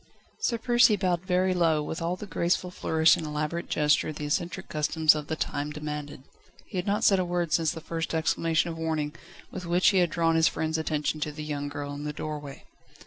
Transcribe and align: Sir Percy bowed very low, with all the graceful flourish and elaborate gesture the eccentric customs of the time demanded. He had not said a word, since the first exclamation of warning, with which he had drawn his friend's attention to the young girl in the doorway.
Sir 0.39 0.57
Percy 0.57 0.95
bowed 0.95 1.27
very 1.27 1.53
low, 1.53 1.83
with 1.83 2.01
all 2.01 2.15
the 2.15 2.25
graceful 2.25 2.71
flourish 2.71 3.15
and 3.15 3.23
elaborate 3.23 3.69
gesture 3.69 4.11
the 4.11 4.25
eccentric 4.25 4.67
customs 4.67 5.13
of 5.13 5.27
the 5.27 5.35
time 5.35 5.69
demanded. 5.69 6.23
He 6.65 6.79
had 6.79 6.87
not 6.87 7.03
said 7.03 7.19
a 7.19 7.23
word, 7.23 7.53
since 7.53 7.69
the 7.69 7.81
first 7.81 8.15
exclamation 8.15 8.71
of 8.71 8.79
warning, 8.79 9.13
with 9.51 9.67
which 9.67 9.89
he 9.89 9.99
had 9.99 10.09
drawn 10.09 10.35
his 10.35 10.47
friend's 10.47 10.79
attention 10.79 11.19
to 11.19 11.31
the 11.31 11.43
young 11.43 11.69
girl 11.69 11.93
in 11.93 12.03
the 12.03 12.13
doorway. 12.13 12.63